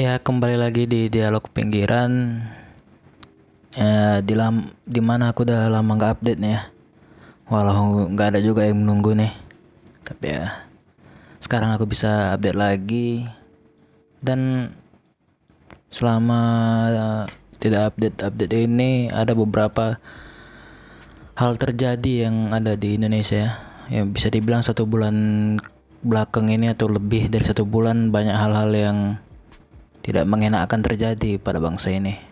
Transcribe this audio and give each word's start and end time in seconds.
Ya 0.00 0.16
kembali 0.16 0.56
lagi 0.56 0.88
di 0.88 1.12
dialog 1.12 1.44
pinggiran. 1.52 2.40
Ya 3.76 4.24
di 4.24 4.32
lam 4.32 4.72
di 4.88 4.96
mana 5.04 5.28
aku 5.28 5.44
udah 5.44 5.68
lama 5.68 5.92
nggak 5.92 6.12
update 6.16 6.40
nih 6.40 6.56
ya. 6.56 6.72
Walau 7.52 8.08
nggak 8.08 8.32
ada 8.32 8.40
juga 8.40 8.64
yang 8.64 8.80
menunggu 8.80 9.12
nih. 9.12 9.28
Tapi 10.00 10.32
ya 10.32 10.64
sekarang 11.36 11.76
aku 11.76 11.84
bisa 11.84 12.32
update 12.32 12.56
lagi. 12.56 13.28
Dan 14.24 14.72
selama 15.92 16.40
tidak 17.60 17.92
update 17.92 18.24
update 18.24 18.56
ini 18.56 19.12
ada 19.12 19.36
beberapa 19.36 20.00
hal 21.36 21.60
terjadi 21.60 22.24
yang 22.24 22.56
ada 22.56 22.72
di 22.72 22.96
Indonesia 22.96 23.36
ya. 23.36 23.52
Yang 24.00 24.16
bisa 24.16 24.28
dibilang 24.32 24.64
satu 24.64 24.88
bulan 24.88 25.12
belakang 26.00 26.48
ini 26.48 26.72
atau 26.72 26.88
lebih 26.88 27.28
dari 27.28 27.44
satu 27.44 27.68
bulan 27.68 28.08
banyak 28.08 28.32
hal-hal 28.32 28.72
yang 28.72 29.20
tidak 30.00 30.24
mengenakan 30.28 30.80
terjadi 30.80 31.36
pada 31.36 31.60
bangsa 31.60 31.92
ini 31.92 32.30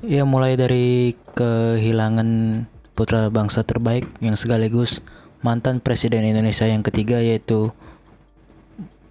Ya 0.00 0.24
mulai 0.24 0.56
dari 0.56 1.12
kehilangan 1.36 2.64
putra 2.96 3.28
bangsa 3.28 3.68
terbaik 3.68 4.08
yang 4.24 4.32
sekaligus 4.32 5.04
mantan 5.44 5.76
presiden 5.76 6.24
Indonesia 6.24 6.64
yang 6.64 6.80
ketiga 6.80 7.20
yaitu 7.20 7.68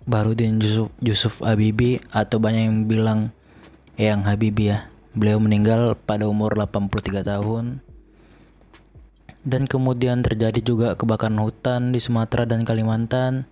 Barudin 0.09 0.57
Yusuf, 0.57 0.89
Yusuf 0.97 1.45
Habibie 1.45 2.01
atau 2.09 2.41
banyak 2.41 2.65
yang 2.65 2.77
bilang 2.89 3.19
yang 4.01 4.25
Habibie 4.25 4.73
ya. 4.73 4.89
Beliau 5.13 5.37
meninggal 5.37 5.93
pada 5.93 6.25
umur 6.25 6.57
83 6.57 7.21
tahun. 7.21 7.85
Dan 9.45 9.69
kemudian 9.69 10.25
terjadi 10.25 10.57
juga 10.57 10.97
kebakaran 10.97 11.37
hutan 11.37 11.93
di 11.93 12.01
Sumatera 12.01 12.49
dan 12.49 12.65
Kalimantan 12.65 13.45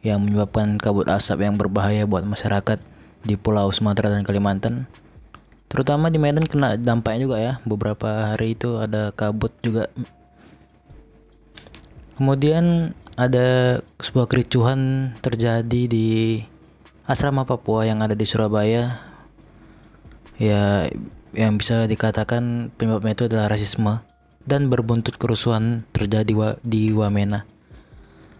yang 0.00 0.24
menyebabkan 0.24 0.80
kabut 0.80 1.04
asap 1.12 1.44
yang 1.44 1.60
berbahaya 1.60 2.08
buat 2.08 2.24
masyarakat 2.24 2.80
di 3.22 3.34
Pulau 3.38 3.70
Sumatera 3.70 4.12
dan 4.12 4.22
Kalimantan. 4.22 4.90
Terutama 5.68 6.08
di 6.08 6.16
Medan 6.16 6.48
kena 6.48 6.80
dampaknya 6.80 7.20
juga 7.20 7.36
ya. 7.36 7.52
Beberapa 7.68 8.32
hari 8.32 8.56
itu 8.56 8.80
ada 8.80 9.12
kabut 9.12 9.52
juga. 9.60 9.92
Kemudian 12.16 12.96
ada 13.14 13.78
sebuah 14.00 14.26
kericuhan 14.26 15.12
terjadi 15.20 15.82
di 15.86 16.40
asrama 17.04 17.44
Papua 17.44 17.84
yang 17.84 18.00
ada 18.00 18.16
di 18.16 18.24
Surabaya. 18.24 18.96
Ya 20.40 20.88
yang 21.36 21.60
bisa 21.60 21.84
dikatakan 21.84 22.72
penyebabnya 22.74 23.12
itu 23.12 23.24
adalah 23.28 23.52
rasisme 23.52 24.00
dan 24.48 24.72
berbuntut 24.72 25.20
kerusuhan 25.20 25.84
terjadi 25.92 26.56
di 26.64 26.88
Wamena. 26.96 27.44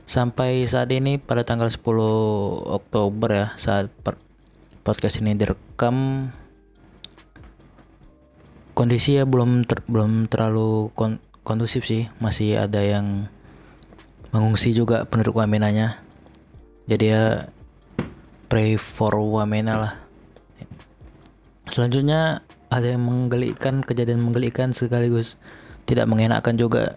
Sampai 0.09 0.65
saat 0.65 0.89
ini 0.89 1.21
pada 1.21 1.45
tanggal 1.45 1.69
10 1.69 1.85
Oktober 2.65 3.29
ya 3.29 3.47
saat 3.61 3.93
podcast 4.89 5.21
ini 5.21 5.37
direkam. 5.37 6.33
Kondisi 8.73 9.21
ya 9.21 9.29
belum 9.29 9.69
ter, 9.69 9.85
belum 9.85 10.33
terlalu 10.33 10.89
kon, 10.97 11.21
kondusif 11.45 11.85
sih. 11.85 12.09
Masih 12.25 12.57
ada 12.57 12.81
yang 12.81 13.29
mengungsi 14.33 14.73
juga 14.73 15.05
penduduk 15.05 15.45
Wamenanya. 15.45 16.01
Jadi 16.89 17.05
ya 17.05 17.53
pray 18.49 18.81
for 18.81 19.13
Wamena 19.21 19.77
lah. 19.77 19.93
Selanjutnya 21.69 22.41
ada 22.73 22.89
yang 22.89 23.05
menggelikan 23.05 23.85
kejadian 23.85 24.25
menggelikan 24.25 24.73
sekaligus 24.73 25.37
tidak 25.85 26.09
mengenakan 26.09 26.57
juga 26.57 26.97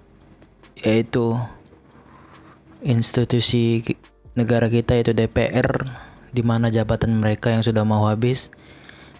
yaitu 0.79 1.35
institusi 2.79 3.83
negara 4.31 4.71
kita 4.71 4.95
yaitu 4.95 5.11
DPR 5.11 5.91
di 6.31 6.41
mana 6.41 6.71
jabatan 6.71 7.19
mereka 7.19 7.51
yang 7.51 7.63
sudah 7.63 7.83
mau 7.83 8.07
habis 8.07 8.51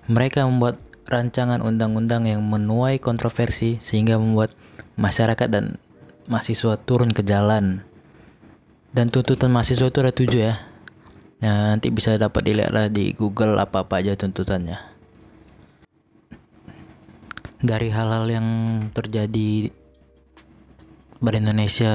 mereka 0.10 0.44
membuat 0.48 0.80
rancangan 1.08 1.60
undang-undang 1.60 2.28
yang 2.28 2.42
menuai 2.44 2.98
kontroversi 2.98 3.78
sehingga 3.84 4.16
membuat 4.16 4.56
masyarakat 4.96 5.48
dan 5.52 5.76
mahasiswa 6.32 6.80
turun 6.80 7.12
ke 7.12 7.22
jalan. 7.22 7.84
Dan 8.92 9.08
tuntutan 9.08 9.52
mahasiswa 9.52 9.88
itu 9.88 10.00
ada 10.04 10.12
tujuh 10.12 10.42
ya. 10.52 10.56
Nah, 11.42 11.74
nanti 11.74 11.90
bisa 11.90 12.16
dapat 12.20 12.44
dilihat 12.44 12.72
lah 12.72 12.88
di 12.92 13.16
Google 13.16 13.58
apa-apa 13.58 14.04
aja 14.04 14.14
tuntutannya. 14.14 14.78
Dari 17.62 17.90
hal-hal 17.94 18.26
yang 18.28 18.48
terjadi 18.92 19.70
pada 21.22 21.38
Indonesia 21.38 21.94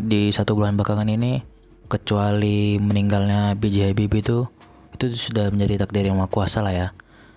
di 0.00 0.32
satu 0.32 0.56
bulan 0.56 0.74
belakangan 0.74 1.08
ini, 1.12 1.44
kecuali 1.86 2.80
meninggalnya 2.80 3.54
B.J. 3.58 3.92
Habibie 3.92 4.22
itu, 4.24 4.48
itu 4.96 5.04
sudah 5.12 5.50
menjadi 5.52 5.84
takdir 5.84 6.08
yang 6.08 6.18
maha 6.18 6.30
kuasa 6.32 6.64
lah 6.64 6.74
ya 6.74 6.88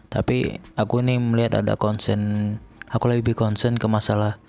tapi 0.07 0.63
aku 0.79 1.03
ini 1.03 1.19
melihat 1.19 1.59
ada 1.59 1.75
konsen 1.75 2.55
aku 2.87 3.11
lebih 3.11 3.35
konsen 3.35 3.75
ke 3.75 3.87
masalah 3.91 4.39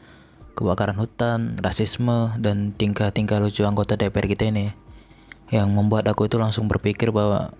kebakaran 0.54 0.98
hutan, 0.98 1.58
rasisme 1.58 2.34
dan 2.38 2.74
tingkah-tingkah 2.74 3.38
lucu 3.38 3.62
anggota 3.62 3.94
DPR 3.94 4.26
kita 4.26 4.50
ini 4.50 4.74
yang 5.54 5.70
membuat 5.70 6.06
aku 6.10 6.26
itu 6.26 6.34
langsung 6.34 6.66
berpikir 6.66 7.14
bahwa 7.14 7.54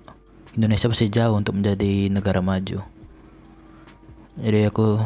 Indonesia 0.58 0.90
masih 0.90 1.06
jauh 1.10 1.38
untuk 1.38 1.54
menjadi 1.58 2.10
negara 2.10 2.42
maju. 2.42 2.82
Jadi 4.38 4.60
aku 4.66 4.98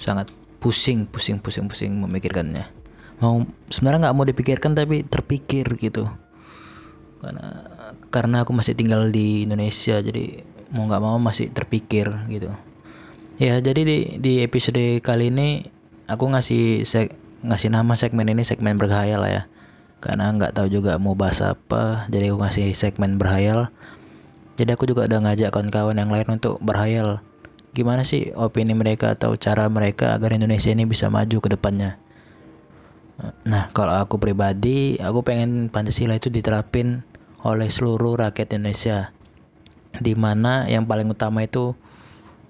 sangat 0.00 0.32
pusing, 0.60 1.04
pusing, 1.04 1.40
pusing, 1.40 1.68
pusing 1.68 1.92
memikirkannya. 1.92 2.64
Mau 3.22 3.44
sebenarnya 3.72 4.08
nggak 4.08 4.16
mau 4.16 4.26
dipikirkan 4.28 4.72
tapi 4.76 5.04
terpikir 5.06 5.66
gitu. 5.80 6.06
Karena 7.20 7.66
karena 8.12 8.36
aku 8.44 8.52
masih 8.52 8.76
tinggal 8.76 9.08
di 9.08 9.48
Indonesia 9.48 9.98
jadi 10.00 10.44
mau 10.72 10.84
nggak 10.84 11.02
mau 11.02 11.16
masih 11.16 11.48
terpikir 11.50 12.08
gitu. 12.28 12.52
Ya 13.40 13.60
jadi 13.60 13.82
di 13.84 13.98
di 14.20 14.32
episode 14.44 15.00
kali 15.00 15.32
ini 15.32 15.68
aku 16.08 16.28
ngasih 16.32 16.84
seg 16.84 17.12
ngasih 17.44 17.72
nama 17.72 17.94
segmen 17.96 18.28
ini 18.28 18.42
segmen 18.44 18.76
berhayal 18.76 19.24
lah 19.24 19.32
ya. 19.32 19.42
Karena 20.00 20.28
nggak 20.30 20.52
tahu 20.52 20.68
juga 20.68 21.00
mau 21.00 21.16
bahas 21.16 21.40
apa 21.40 22.04
jadi 22.12 22.30
aku 22.32 22.44
ngasih 22.44 22.76
segmen 22.76 23.16
berhayal 23.16 23.72
jadi 24.56 24.72
aku 24.72 24.88
juga 24.88 25.04
udah 25.04 25.20
ngajak 25.22 25.52
kawan-kawan 25.52 26.00
yang 26.00 26.08
lain 26.08 26.40
untuk 26.40 26.56
berhayal 26.64 27.20
gimana 27.76 28.08
sih 28.08 28.32
opini 28.32 28.72
mereka 28.72 29.12
atau 29.12 29.36
cara 29.36 29.68
mereka 29.68 30.16
agar 30.16 30.32
Indonesia 30.32 30.72
ini 30.72 30.88
bisa 30.88 31.12
maju 31.12 31.38
ke 31.44 31.48
depannya 31.52 32.00
nah 33.48 33.72
kalau 33.72 33.96
aku 33.96 34.20
pribadi 34.20 35.00
aku 35.00 35.24
pengen 35.24 35.72
Pancasila 35.72 36.16
itu 36.16 36.28
diterapin 36.28 37.00
oleh 37.40 37.72
seluruh 37.72 38.20
rakyat 38.20 38.52
Indonesia 38.56 39.16
di 39.96 40.12
mana 40.12 40.68
yang 40.68 40.84
paling 40.84 41.08
utama 41.08 41.44
itu 41.44 41.72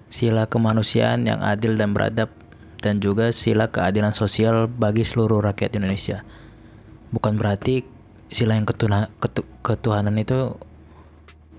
sila 0.07 0.47
kemanusiaan 0.47 1.27
yang 1.27 1.39
adil 1.43 1.75
dan 1.75 1.91
beradab 1.95 2.31
dan 2.79 3.03
juga 3.03 3.33
sila 3.33 3.67
keadilan 3.67 4.13
sosial 4.13 4.69
bagi 4.69 5.03
seluruh 5.03 5.43
rakyat 5.43 5.75
Indonesia. 5.75 6.23
Bukan 7.11 7.35
berarti 7.39 7.83
sila 8.31 8.55
yang 8.55 8.67
ketuhanan, 8.67 9.09
ketu, 9.19 9.43
ketuhanan 9.63 10.15
itu 10.19 10.55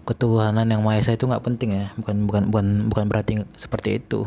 ketuhanan 0.08 0.64
yang 0.72 0.80
maha 0.80 1.04
itu 1.04 1.24
nggak 1.28 1.44
penting 1.44 1.76
ya, 1.76 1.86
bukan 2.00 2.24
bukan 2.24 2.42
bukan 2.48 2.66
bukan 2.88 3.04
berarti 3.12 3.32
seperti 3.56 4.00
itu. 4.00 4.24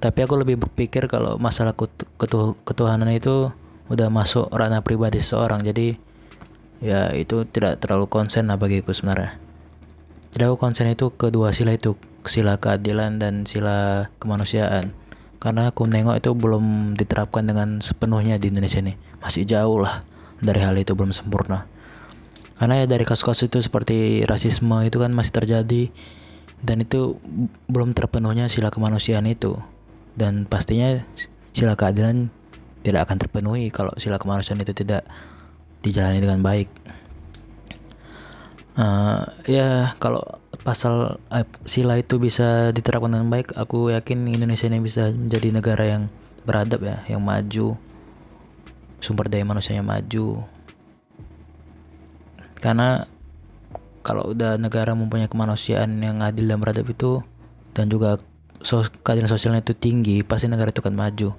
Tapi 0.00 0.18
aku 0.24 0.40
lebih 0.40 0.56
berpikir 0.56 1.04
kalau 1.12 1.36
masalah 1.36 1.76
ketu, 1.76 2.08
ketu, 2.16 2.56
ketuhanan 2.64 3.12
itu 3.12 3.52
udah 3.92 4.08
masuk 4.08 4.48
ranah 4.48 4.80
pribadi 4.80 5.20
seseorang, 5.20 5.60
jadi 5.60 6.00
ya 6.80 7.12
itu 7.12 7.44
tidak 7.44 7.84
terlalu 7.84 8.08
konsen 8.08 8.48
lah 8.48 8.56
bagiku 8.56 8.96
sebenarnya. 8.96 9.36
Jadi 10.32 10.42
aku 10.48 10.56
konsen 10.56 10.88
itu 10.88 11.12
kedua 11.12 11.52
sila 11.52 11.76
itu, 11.76 12.00
sila 12.24 12.56
keadilan 12.56 13.20
dan 13.20 13.44
sila 13.44 14.08
kemanusiaan. 14.16 14.96
Karena 15.40 15.72
aku 15.72 15.84
nengok 15.84 16.20
itu 16.20 16.30
belum 16.36 16.96
diterapkan 16.96 17.44
dengan 17.44 17.80
sepenuhnya 17.80 18.36
di 18.40 18.52
Indonesia 18.52 18.80
ini. 18.80 18.96
Masih 19.20 19.44
jauh 19.44 19.80
lah 19.80 20.04
dari 20.40 20.60
hal 20.64 20.76
itu 20.80 20.96
belum 20.96 21.12
sempurna. 21.12 21.68
Karena 22.60 22.84
ya 22.84 22.86
dari 22.88 23.08
kasus-kasus 23.08 23.48
itu 23.48 23.58
seperti 23.64 24.24
rasisme 24.28 24.84
itu 24.84 25.00
kan 25.00 25.12
masih 25.16 25.32
terjadi 25.32 25.88
dan 26.60 26.84
itu 26.84 27.16
belum 27.72 27.96
terpenuhnya 27.96 28.52
sila 28.52 28.68
kemanusiaan 28.68 29.24
itu. 29.24 29.56
Dan 30.14 30.46
pastinya 30.46 31.00
sila 31.54 31.74
keadilan 31.74 32.30
tidak 32.80 33.08
akan 33.08 33.16
terpenuhi 33.20 33.68
kalau 33.68 33.92
sila 34.00 34.16
kemanusiaan 34.16 34.62
itu 34.62 34.72
tidak 34.72 35.04
dijalani 35.84 36.20
dengan 36.20 36.40
baik. 36.40 36.68
Uh, 38.80 39.26
ya 39.44 39.92
kalau 40.00 40.22
pasal 40.62 41.20
uh, 41.28 41.46
sila 41.68 41.98
itu 41.98 42.16
bisa 42.16 42.70
diterapkan 42.70 43.12
dengan 43.12 43.28
baik 43.28 43.52
aku 43.58 43.90
yakin 43.92 44.30
Indonesia 44.30 44.70
ini 44.70 44.78
bisa 44.80 45.10
menjadi 45.10 45.48
negara 45.52 45.84
yang 45.84 46.02
beradab 46.46 46.80
ya 46.80 47.02
yang 47.10 47.20
maju 47.20 47.76
sumber 49.00 49.26
daya 49.28 49.44
manusianya 49.44 49.84
maju. 49.84 50.44
Karena 52.60 53.08
kalau 54.04 54.32
udah 54.32 54.56
negara 54.60 54.92
mempunyai 54.92 55.28
kemanusiaan 55.28 55.96
yang 56.00 56.20
adil 56.20 56.48
dan 56.48 56.60
beradab 56.60 56.88
itu 56.88 57.24
dan 57.72 57.88
juga 57.88 58.20
sos 58.60 58.92
keadilan 59.02 59.30
sosialnya 59.30 59.64
itu 59.64 59.74
tinggi 59.76 60.22
pasti 60.22 60.46
negara 60.46 60.72
itu 60.72 60.80
akan 60.84 60.96
maju. 60.96 61.30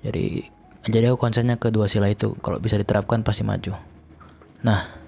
Jadi 0.00 0.24
jadi 0.88 1.12
aku 1.12 1.18
konsennya 1.20 1.60
kedua 1.60 1.88
sila 1.88 2.08
itu. 2.08 2.32
Kalau 2.40 2.56
bisa 2.60 2.80
diterapkan 2.80 3.20
pasti 3.20 3.44
maju. 3.44 3.76
Nah 4.64 5.00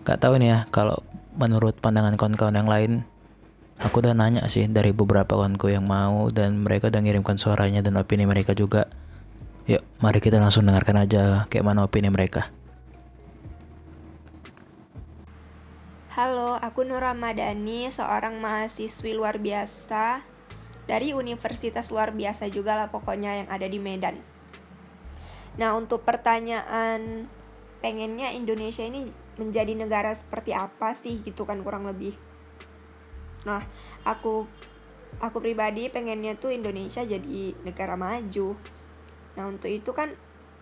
Gak 0.00 0.26
tahu 0.26 0.40
nih 0.40 0.48
ya 0.48 0.58
kalau 0.72 0.96
menurut 1.36 1.76
pandangan 1.76 2.16
kawan-kawan 2.16 2.56
yang 2.56 2.66
lain 2.66 2.92
aku 3.78 4.00
udah 4.00 4.16
nanya 4.16 4.48
sih 4.48 4.66
dari 4.66 4.96
beberapa 4.96 5.36
kawanku 5.36 5.70
yang 5.70 5.84
mau 5.84 6.32
dan 6.32 6.64
mereka 6.64 6.88
udah 6.88 7.00
ngirimkan 7.04 7.36
suaranya 7.36 7.84
dan 7.84 8.00
opini 8.00 8.24
mereka 8.24 8.56
juga. 8.56 8.88
Yuk 9.68 9.84
mari 10.00 10.18
kita 10.24 10.40
langsung 10.40 10.64
dengarkan 10.64 11.04
aja 11.04 11.44
kayak 11.52 11.62
mana 11.62 11.84
opini 11.84 12.08
mereka 12.08 12.48
Halo, 16.20 16.60
aku 16.60 16.84
Nur 16.84 17.00
Ramadhani, 17.00 17.88
seorang 17.88 18.44
mahasiswi 18.44 19.16
luar 19.16 19.40
biasa 19.40 20.20
dari 20.84 21.16
universitas 21.16 21.88
luar 21.88 22.12
biasa 22.12 22.52
juga 22.52 22.76
lah 22.76 22.92
pokoknya 22.92 23.40
yang 23.40 23.48
ada 23.48 23.64
di 23.64 23.80
Medan. 23.80 24.20
Nah, 25.56 25.72
untuk 25.72 26.04
pertanyaan 26.04 27.24
pengennya 27.80 28.36
Indonesia 28.36 28.84
ini 28.84 29.08
menjadi 29.40 29.72
negara 29.72 30.12
seperti 30.12 30.52
apa 30.52 30.92
sih 30.92 31.24
gitu 31.24 31.48
kan 31.48 31.64
kurang 31.64 31.88
lebih. 31.88 32.12
Nah, 33.48 33.64
aku 34.04 34.44
aku 35.24 35.40
pribadi 35.40 35.88
pengennya 35.88 36.36
tuh 36.36 36.52
Indonesia 36.52 37.00
jadi 37.00 37.56
negara 37.64 37.96
maju. 37.96 38.60
Nah, 39.40 39.48
untuk 39.48 39.72
itu 39.72 39.96
kan 39.96 40.12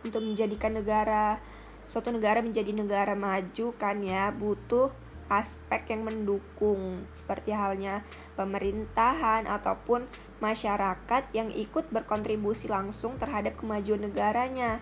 untuk 0.06 0.22
menjadikan 0.22 0.78
negara 0.78 1.42
suatu 1.90 2.14
negara 2.14 2.46
menjadi 2.46 2.70
negara 2.70 3.18
maju 3.18 3.74
kan 3.74 3.98
ya 4.06 4.30
butuh 4.30 5.07
aspek 5.28 5.92
yang 5.92 6.08
mendukung 6.08 7.04
seperti 7.12 7.52
halnya 7.52 8.04
pemerintahan 8.34 9.44
ataupun 9.44 10.08
masyarakat 10.40 11.22
yang 11.36 11.52
ikut 11.52 11.92
berkontribusi 11.92 12.68
langsung 12.68 13.20
terhadap 13.20 13.56
kemajuan 13.60 14.08
negaranya. 14.08 14.80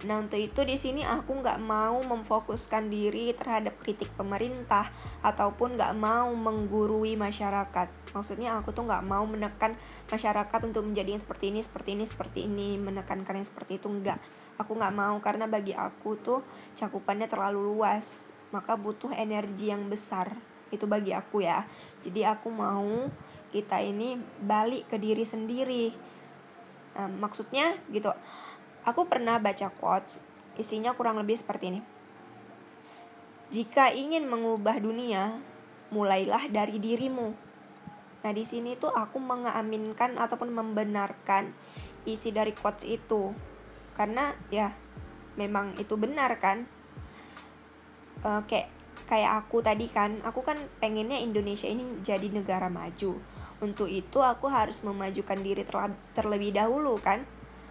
Nah 0.00 0.16
untuk 0.16 0.40
itu 0.40 0.64
di 0.64 0.80
sini 0.80 1.04
aku 1.04 1.44
nggak 1.44 1.60
mau 1.60 2.00
memfokuskan 2.00 2.88
diri 2.88 3.36
terhadap 3.36 3.76
kritik 3.84 4.08
pemerintah 4.16 4.88
ataupun 5.20 5.76
nggak 5.76 5.92
mau 5.92 6.32
menggurui 6.32 7.20
masyarakat. 7.20 8.16
Maksudnya 8.16 8.56
aku 8.56 8.72
tuh 8.72 8.88
nggak 8.88 9.04
mau 9.04 9.28
menekan 9.28 9.76
masyarakat 10.08 10.60
untuk 10.64 10.88
menjadi 10.88 11.20
seperti 11.20 11.52
ini, 11.52 11.60
seperti 11.60 11.90
ini, 11.92 12.04
seperti 12.08 12.38
ini, 12.48 12.80
menekankan 12.80 13.36
yang 13.36 13.44
seperti 13.44 13.76
itu 13.76 13.92
nggak. 13.92 14.16
Aku 14.56 14.72
nggak 14.72 14.94
mau 14.96 15.20
karena 15.20 15.44
bagi 15.44 15.76
aku 15.76 16.16
tuh 16.16 16.40
cakupannya 16.80 17.28
terlalu 17.28 17.60
luas 17.60 18.32
maka 18.50 18.74
butuh 18.78 19.10
energi 19.14 19.70
yang 19.70 19.86
besar. 19.90 20.34
Itu 20.70 20.86
bagi 20.86 21.10
aku 21.10 21.42
ya. 21.42 21.66
Jadi 22.02 22.22
aku 22.22 22.50
mau 22.50 23.10
kita 23.50 23.82
ini 23.82 24.14
balik 24.38 24.90
ke 24.90 24.96
diri 24.98 25.26
sendiri. 25.26 25.90
Nah, 26.94 27.10
maksudnya 27.10 27.78
gitu. 27.90 28.10
Aku 28.86 29.06
pernah 29.06 29.38
baca 29.42 29.68
quotes 29.70 30.22
isinya 30.58 30.94
kurang 30.94 31.18
lebih 31.18 31.38
seperti 31.38 31.74
ini. 31.74 31.80
Jika 33.50 33.90
ingin 33.90 34.30
mengubah 34.30 34.78
dunia 34.78 35.42
mulailah 35.90 36.46
dari 36.48 36.78
dirimu. 36.78 37.34
Nah 38.20 38.32
di 38.36 38.44
sini 38.46 38.78
tuh 38.78 38.94
aku 38.94 39.18
mengaminkan 39.18 40.14
ataupun 40.20 40.54
membenarkan 40.54 41.50
isi 42.06 42.30
dari 42.30 42.54
quotes 42.54 42.86
itu. 42.86 43.34
Karena 43.98 44.32
ya 44.54 44.70
memang 45.34 45.74
itu 45.82 45.98
benar 45.98 46.38
kan 46.38 46.79
uh, 48.24 48.42
kayak 48.44 48.68
kayak 49.10 49.42
aku 49.42 49.58
tadi 49.58 49.90
kan 49.90 50.22
aku 50.22 50.46
kan 50.46 50.54
pengennya 50.78 51.18
Indonesia 51.18 51.66
ini 51.66 51.82
jadi 52.04 52.30
negara 52.30 52.70
maju. 52.70 53.18
Untuk 53.60 53.90
itu 53.90 54.22
aku 54.22 54.46
harus 54.46 54.80
memajukan 54.86 55.36
diri 55.42 55.66
terlebih 56.14 56.54
dahulu 56.54 56.96
kan. 57.02 57.26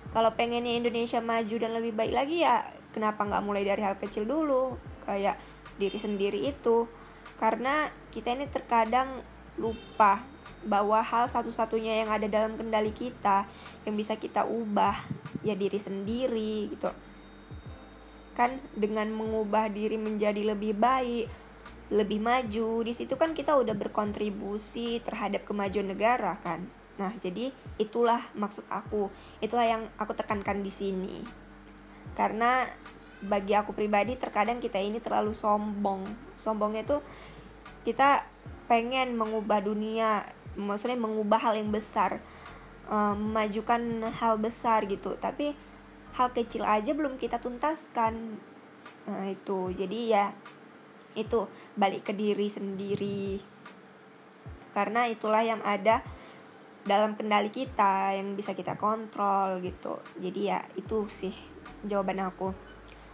Kalau 0.10 0.34
pengennya 0.34 0.76
Indonesia 0.76 1.22
maju 1.22 1.56
dan 1.56 1.72
lebih 1.78 1.94
baik 1.96 2.14
lagi 2.14 2.44
ya 2.44 2.66
kenapa 2.92 3.24
nggak 3.24 3.46
mulai 3.46 3.64
dari 3.64 3.82
hal 3.86 3.96
kecil 3.96 4.28
dulu? 4.28 4.76
Kayak 5.08 5.40
diri 5.80 5.96
sendiri 5.96 6.44
itu. 6.44 6.90
Karena 7.40 7.88
kita 8.12 8.36
ini 8.36 8.52
terkadang 8.52 9.24
lupa 9.56 10.28
bahwa 10.60 11.00
hal 11.00 11.32
satu-satunya 11.32 12.04
yang 12.04 12.10
ada 12.12 12.28
dalam 12.28 12.60
kendali 12.60 12.92
kita 12.92 13.48
yang 13.88 13.96
bisa 13.96 14.20
kita 14.20 14.44
ubah 14.44 15.08
ya 15.40 15.56
diri 15.56 15.80
sendiri 15.80 16.68
gitu 16.76 16.92
kan 18.40 18.56
dengan 18.72 19.12
mengubah 19.12 19.68
diri 19.68 20.00
menjadi 20.00 20.56
lebih 20.56 20.80
baik 20.80 21.28
lebih 21.90 22.22
maju 22.22 22.86
di 22.86 22.94
situ 22.94 23.18
kan 23.18 23.34
kita 23.34 23.58
udah 23.58 23.74
berkontribusi 23.74 25.02
terhadap 25.02 25.44
kemajuan 25.44 25.90
negara 25.90 26.38
kan. 26.46 26.70
Nah 27.02 27.10
jadi 27.18 27.50
itulah 27.82 28.22
maksud 28.38 28.62
aku. 28.70 29.10
Itulah 29.42 29.66
yang 29.66 29.84
aku 29.98 30.14
tekankan 30.14 30.62
di 30.62 30.70
sini. 30.70 31.26
Karena 32.14 32.70
bagi 33.26 33.58
aku 33.58 33.74
pribadi 33.74 34.16
terkadang 34.22 34.62
kita 34.62 34.78
ini 34.78 35.02
terlalu 35.02 35.34
sombong. 35.34 36.06
Sombongnya 36.38 36.86
tuh 36.86 37.02
kita 37.90 38.22
pengen 38.70 39.18
mengubah 39.18 39.66
dunia 39.66 40.30
maksudnya 40.54 41.00
mengubah 41.00 41.42
hal 41.42 41.58
yang 41.58 41.74
besar 41.74 42.22
eh, 42.86 43.16
memajukan 43.18 44.14
hal 44.14 44.38
besar 44.38 44.86
gitu. 44.86 45.18
Tapi 45.18 45.58
hal 46.20 46.36
kecil 46.36 46.68
aja 46.68 46.92
belum 46.92 47.16
kita 47.16 47.40
tuntaskan. 47.40 48.36
Nah 49.08 49.26
itu. 49.32 49.72
Jadi 49.72 50.12
ya 50.12 50.36
itu. 51.16 51.48
Balik 51.80 52.12
ke 52.12 52.14
diri 52.14 52.52
sendiri. 52.52 53.40
Karena 54.76 55.08
itulah 55.08 55.40
yang 55.48 55.64
ada 55.64 56.04
dalam 56.84 57.16
kendali 57.16 57.48
kita 57.48 58.20
yang 58.20 58.36
bisa 58.36 58.52
kita 58.52 58.76
kontrol 58.76 59.64
gitu. 59.64 60.04
Jadi 60.20 60.52
ya 60.52 60.60
itu 60.76 61.08
sih 61.08 61.32
jawaban 61.88 62.20
aku. 62.20 62.52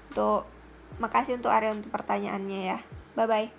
Untuk 0.10 0.50
makasih 0.98 1.38
untuk 1.38 1.54
area 1.54 1.78
untuk 1.78 1.94
pertanyaannya 1.94 2.62
ya. 2.74 2.80
Bye 3.14 3.30
bye 3.30 3.50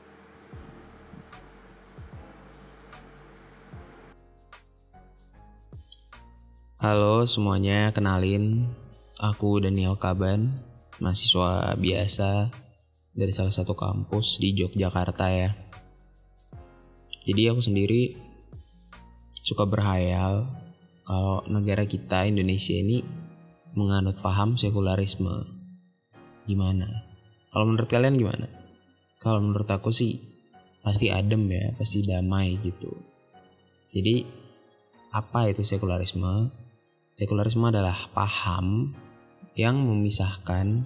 Halo 6.76 7.25
semuanya, 7.25 7.90
kenalin 7.90 8.69
Aku 9.16 9.64
Daniel 9.64 9.96
Kaban, 9.96 10.60
mahasiswa 11.00 11.72
biasa 11.80 12.52
dari 13.16 13.32
salah 13.32 13.48
satu 13.48 13.72
kampus 13.72 14.36
di 14.36 14.52
Yogyakarta 14.52 15.32
ya. 15.32 15.56
Jadi 17.24 17.48
aku 17.48 17.64
sendiri 17.64 18.12
suka 19.40 19.64
berhayal 19.64 20.44
kalau 21.08 21.48
negara 21.48 21.88
kita 21.88 22.28
Indonesia 22.28 22.76
ini 22.76 23.00
menganut 23.72 24.20
paham 24.20 24.60
sekularisme. 24.60 25.48
Gimana? 26.44 27.08
Kalau 27.56 27.72
menurut 27.72 27.88
kalian 27.88 28.20
gimana? 28.20 28.52
Kalau 29.24 29.40
menurut 29.40 29.72
aku 29.72 29.96
sih 29.96 30.20
pasti 30.84 31.08
adem 31.08 31.48
ya, 31.48 31.72
pasti 31.72 32.05
damai 32.05 32.60
gitu. 32.60 32.93
Jadi 33.88 34.29
apa 35.08 35.48
itu 35.48 35.64
sekularisme? 35.64 36.52
Sekularisme 37.17 37.64
adalah 37.72 38.12
paham 38.12 38.93
yang 39.56 39.81
memisahkan 39.81 40.84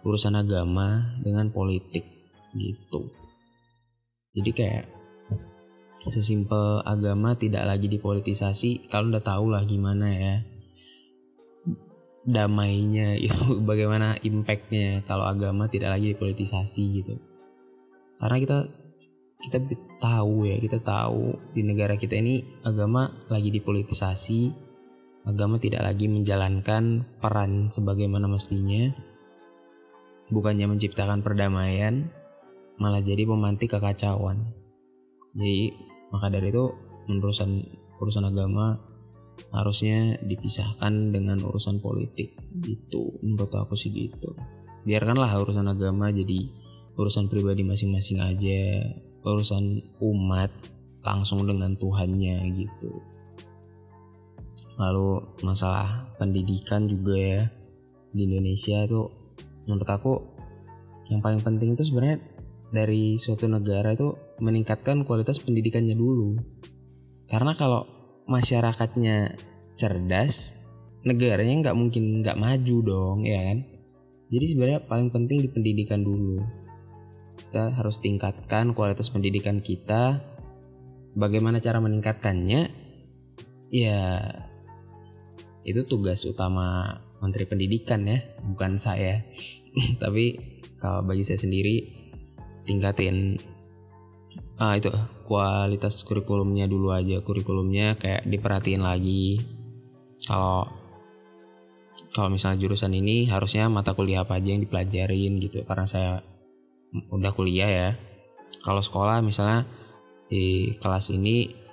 urusan 0.00 0.40
agama 0.40 1.20
dengan 1.20 1.52
politik 1.52 2.08
gitu. 2.56 3.12
Jadi 4.32 4.50
kayak 4.56 4.84
sesimpel 6.08 6.80
agama 6.86 7.36
tidak 7.36 7.68
lagi 7.68 7.92
dipolitisasi, 7.92 8.88
kalau 8.88 9.12
udah 9.12 9.20
tahu 9.20 9.52
lah 9.52 9.62
gimana 9.68 10.06
ya 10.08 10.34
damainya 12.26 13.14
itu 13.24 13.62
bagaimana 13.62 14.18
impactnya 14.18 15.06
kalau 15.06 15.28
agama 15.28 15.68
tidak 15.68 15.94
lagi 15.94 16.16
dipolitisasi 16.16 16.82
gitu. 17.04 17.14
Karena 18.16 18.36
kita 18.40 18.58
kita 19.36 19.58
tahu 20.00 20.48
ya 20.48 20.56
kita 20.56 20.80
tahu 20.80 21.36
di 21.52 21.60
negara 21.60 22.00
kita 22.00 22.16
ini 22.16 22.64
agama 22.64 23.12
lagi 23.28 23.52
dipolitisasi 23.52 24.65
agama 25.26 25.58
tidak 25.58 25.82
lagi 25.82 26.06
menjalankan 26.06 27.02
peran 27.18 27.68
sebagaimana 27.74 28.30
mestinya, 28.30 28.94
bukannya 30.30 30.70
menciptakan 30.70 31.20
perdamaian, 31.26 32.06
malah 32.78 33.02
jadi 33.02 33.26
memantik 33.26 33.74
kekacauan. 33.74 34.46
Jadi 35.34 35.74
maka 36.14 36.30
dari 36.30 36.54
itu 36.54 36.70
urusan 37.10 37.50
urusan 37.98 38.24
agama 38.24 38.78
harusnya 39.50 40.16
dipisahkan 40.22 41.10
dengan 41.10 41.42
urusan 41.42 41.82
politik. 41.82 42.38
Gitu 42.62 43.18
menurut 43.20 43.50
aku 43.50 43.74
sih 43.74 43.90
gitu. 43.90 44.30
Biarkanlah 44.86 45.34
urusan 45.42 45.66
agama 45.66 46.14
jadi 46.14 46.46
urusan 46.94 47.26
pribadi 47.26 47.66
masing-masing 47.66 48.22
aja. 48.22 48.94
Urusan 49.26 49.82
umat 49.98 50.54
langsung 51.02 51.42
dengan 51.50 51.74
Tuhannya 51.74 52.46
gitu 52.54 53.15
lalu 54.76 55.24
masalah 55.40 56.12
pendidikan 56.20 56.84
juga 56.88 57.16
ya 57.16 57.42
di 58.12 58.28
Indonesia 58.28 58.84
itu 58.84 59.08
menurut 59.64 59.88
aku 59.88 60.12
yang 61.12 61.20
paling 61.20 61.40
penting 61.40 61.76
itu 61.76 61.86
sebenarnya 61.86 62.18
dari 62.70 63.16
suatu 63.16 63.46
negara 63.46 63.94
itu 63.94 64.16
meningkatkan 64.42 65.06
kualitas 65.06 65.38
pendidikannya 65.38 65.94
dulu. 65.94 66.38
Karena 67.30 67.54
kalau 67.54 67.86
masyarakatnya 68.26 69.38
cerdas 69.78 70.54
negaranya 71.06 71.70
nggak 71.70 71.78
mungkin 71.78 72.26
nggak 72.26 72.38
maju 72.38 72.76
dong 72.82 73.18
ya 73.22 73.38
kan? 73.38 73.58
Jadi 74.26 74.44
sebenarnya 74.50 74.80
paling 74.90 75.14
penting 75.14 75.46
di 75.46 75.48
pendidikan 75.50 76.02
dulu. 76.02 76.42
Kita 77.38 77.70
harus 77.70 78.02
tingkatkan 78.02 78.74
kualitas 78.74 79.12
pendidikan 79.14 79.62
kita. 79.62 80.18
Bagaimana 81.14 81.62
cara 81.62 81.78
meningkatkannya? 81.78 82.66
Ya 83.70 84.02
itu 85.66 85.82
tugas 85.82 86.22
utama 86.22 87.02
menteri 87.18 87.42
pendidikan 87.50 88.06
ya 88.06 88.22
bukan 88.46 88.78
saya. 88.78 89.26
Tapi 90.02 90.38
kalau 90.78 91.02
bagi 91.02 91.26
saya 91.26 91.42
sendiri 91.42 91.82
tingkatin 92.62 93.34
ah 94.56 94.78
itu 94.78 94.94
kualitas 95.26 96.06
kurikulumnya 96.06 96.70
dulu 96.70 96.94
aja. 96.94 97.18
Kurikulumnya 97.18 97.98
kayak 97.98 98.30
diperhatiin 98.30 98.86
lagi. 98.86 99.42
Kalau 100.22 100.70
kalau 102.14 102.32
misalnya 102.32 102.62
jurusan 102.62 102.94
ini 102.96 103.26
harusnya 103.28 103.66
mata 103.66 103.92
kuliah 103.92 104.22
apa 104.22 104.38
aja 104.38 104.54
yang 104.54 104.62
dipelajarin 104.62 105.42
gitu. 105.42 105.66
Karena 105.66 105.84
saya 105.90 106.22
udah 107.10 107.34
kuliah 107.34 107.68
ya. 107.68 107.88
Kalau 108.62 108.80
sekolah 108.86 109.18
misalnya 109.18 109.66
di 110.30 110.78
kelas 110.78 111.10
ini 111.10 111.65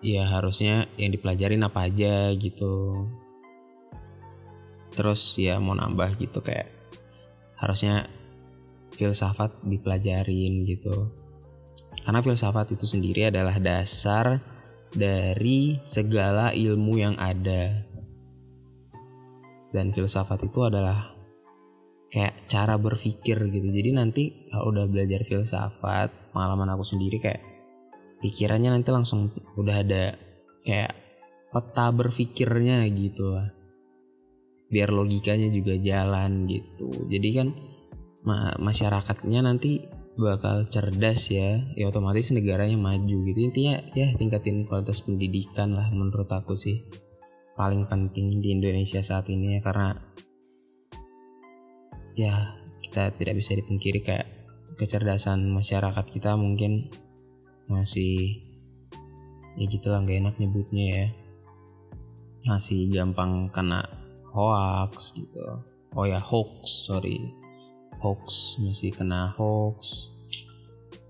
ya 0.00 0.24
harusnya 0.28 0.88
yang 0.96 1.12
dipelajarin 1.12 1.64
apa 1.64 1.88
aja 1.88 2.32
gitu. 2.36 3.06
Terus 4.96 5.38
ya 5.38 5.60
mau 5.62 5.76
nambah 5.76 6.18
gitu 6.18 6.42
kayak 6.42 6.68
harusnya 7.60 8.08
filsafat 8.96 9.54
dipelajarin 9.64 10.66
gitu. 10.66 11.12
Karena 12.00 12.24
filsafat 12.24 12.72
itu 12.74 12.88
sendiri 12.88 13.28
adalah 13.28 13.60
dasar 13.60 14.40
dari 14.90 15.78
segala 15.86 16.50
ilmu 16.56 16.98
yang 16.98 17.14
ada. 17.20 17.86
Dan 19.70 19.94
filsafat 19.94 20.50
itu 20.50 20.66
adalah 20.66 21.14
kayak 22.10 22.50
cara 22.50 22.74
berpikir 22.74 23.38
gitu. 23.38 23.68
Jadi 23.70 23.90
nanti 23.94 24.22
kalau 24.50 24.74
udah 24.74 24.90
belajar 24.90 25.22
filsafat 25.22 26.10
pengalaman 26.34 26.74
aku 26.74 26.82
sendiri 26.82 27.22
kayak 27.22 27.38
pikirannya 28.20 28.70
nanti 28.70 28.88
langsung 28.92 29.32
udah 29.56 29.76
ada 29.80 30.14
kayak 30.62 30.92
peta 31.50 31.86
berpikirnya 31.90 32.86
gitu 32.92 33.34
lah. 33.34 33.48
Biar 34.70 34.94
logikanya 34.94 35.50
juga 35.50 35.74
jalan 35.80 36.46
gitu. 36.46 37.10
Jadi 37.10 37.28
kan 37.34 37.48
ma 38.22 38.54
masyarakatnya 38.60 39.42
nanti 39.42 39.82
bakal 40.14 40.70
cerdas 40.70 41.26
ya. 41.32 41.58
Ya 41.74 41.90
otomatis 41.90 42.30
negaranya 42.30 42.78
maju 42.78 43.16
gitu. 43.26 43.38
Intinya 43.40 43.82
ya 43.96 44.14
tingkatin 44.14 44.68
kualitas 44.68 45.02
pendidikan 45.02 45.74
lah 45.74 45.90
menurut 45.90 46.30
aku 46.30 46.54
sih. 46.54 46.86
Paling 47.58 47.90
penting 47.90 48.38
di 48.38 48.54
Indonesia 48.54 49.02
saat 49.02 49.26
ini 49.26 49.58
ya. 49.58 49.60
Karena 49.64 49.88
ya 52.14 52.34
kita 52.84 53.10
tidak 53.18 53.34
bisa 53.42 53.58
dipungkiri 53.58 54.06
kayak 54.06 54.28
kecerdasan 54.78 55.50
masyarakat 55.50 56.06
kita 56.08 56.38
mungkin 56.38 56.88
masih 57.70 58.42
ya 59.54 59.64
gitulah 59.70 60.02
nggak 60.02 60.18
enak 60.26 60.34
nyebutnya 60.42 60.84
ya. 60.90 61.06
Masih 62.50 62.90
gampang 62.90 63.46
kena 63.54 63.86
hoax 64.34 65.14
gitu. 65.14 65.62
Oh 65.94 66.04
ya 66.04 66.18
hoax 66.18 66.90
sorry. 66.90 67.30
Hoax 68.02 68.58
masih 68.58 68.90
kena 68.90 69.30
hoax. 69.38 70.10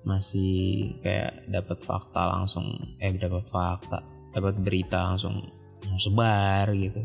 Masih 0.05 0.93
kayak 1.01 1.49
dapat 1.49 1.81
fakta 1.81 2.29
langsung 2.29 2.97
eh 3.01 3.13
dapat 3.17 3.49
fakta 3.49 4.05
dapat 4.37 4.61
berita 4.61 5.17
langsung 5.17 5.49
sebar 5.97 6.69
gitu. 6.77 7.01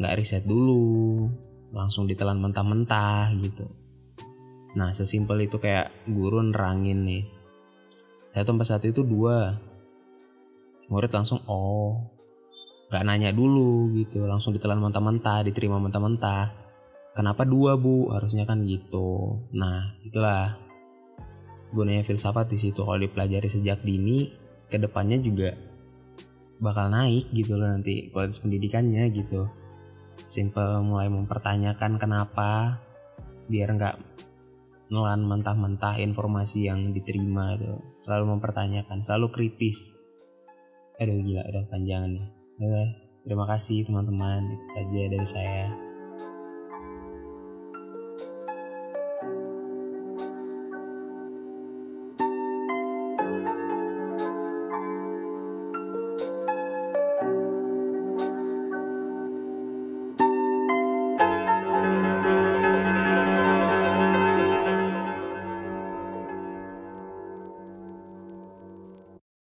Nggak 0.00 0.16
riset 0.16 0.44
dulu 0.48 1.28
langsung 1.76 2.08
ditelan 2.08 2.40
mentah-mentah 2.40 3.28
gitu. 3.44 3.68
Nah 4.76 4.92
sesimpel 4.92 5.48
itu 5.48 5.60
kayak 5.60 5.92
guru 6.08 6.40
nerangin 6.40 7.04
nih 7.04 7.35
saya 8.36 8.44
tempat 8.44 8.68
satu 8.68 8.92
itu 8.92 9.00
dua. 9.00 9.56
Murid 10.92 11.08
langsung 11.08 11.40
oh 11.48 12.04
nggak 12.92 13.04
nanya 13.08 13.32
dulu 13.32 13.88
gitu. 13.96 14.28
Langsung 14.28 14.52
ditelan 14.52 14.76
mentah-mentah 14.76 15.40
diterima 15.40 15.80
mentah-mentah. 15.80 16.52
Kenapa 17.16 17.48
dua 17.48 17.80
bu? 17.80 18.12
Harusnya 18.12 18.44
kan 18.44 18.60
gitu. 18.68 19.40
Nah 19.56 19.96
itulah. 20.04 20.52
Gunanya 21.72 22.04
filsafat 22.04 22.52
di 22.52 22.60
situ. 22.60 22.84
Kalau 22.84 23.00
dipelajari 23.00 23.48
sejak 23.48 23.80
dini 23.80 24.28
ke 24.68 24.76
depannya 24.76 25.16
juga 25.16 25.56
bakal 26.60 26.92
naik 26.92 27.32
gitu 27.32 27.56
loh 27.56 27.72
nanti 27.72 28.12
kualitas 28.12 28.44
pendidikannya 28.44 29.16
gitu. 29.16 29.48
Simple 30.28 30.84
mulai 30.84 31.08
mempertanyakan 31.08 31.96
kenapa 31.96 32.84
biar 33.48 33.72
nggak 33.80 33.96
nelan 34.86 35.26
mentah-mentah 35.26 35.98
informasi 35.98 36.70
yang 36.70 36.94
diterima 36.94 37.58
tuh 37.58 37.82
selalu 38.02 38.38
mempertanyakan 38.38 39.02
selalu 39.02 39.34
kritis. 39.34 39.94
Aduh 41.02 41.20
gila 41.20 41.42
udah 41.46 41.64
panjangan 41.68 42.10
nih. 42.14 42.26
Terima 43.26 43.44
kasih 43.50 43.84
teman-teman. 43.84 44.46
Itu 44.54 44.66
saja 44.72 45.02
dari 45.10 45.26
saya 45.26 45.85